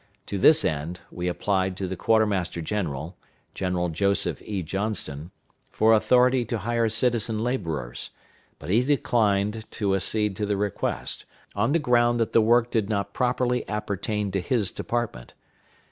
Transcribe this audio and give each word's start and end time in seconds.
To 0.25 0.39
this 0.39 0.65
end 0.65 1.01
we 1.11 1.27
applied 1.27 1.77
to 1.77 1.87
the 1.87 1.95
Quartermaster 1.95 2.59
general 2.59 3.17
(General 3.53 3.89
Joseph 3.89 4.41
E. 4.41 4.63
Johnston) 4.63 5.29
for 5.69 5.93
authority 5.93 6.43
to 6.43 6.57
hire 6.57 6.89
citizen 6.89 7.37
laborers; 7.37 8.09
but 8.57 8.71
he 8.71 8.83
declined 8.83 9.69
to 9.69 9.93
accede 9.93 10.35
to 10.37 10.47
the 10.47 10.57
request, 10.57 11.25
on 11.55 11.71
the 11.71 11.77
ground 11.77 12.19
that 12.19 12.33
the 12.33 12.41
work 12.41 12.71
did 12.71 12.89
not 12.89 13.13
properly 13.13 13.63
appertain 13.69 14.31
to 14.31 14.41
his 14.41 14.71
department. 14.71 15.35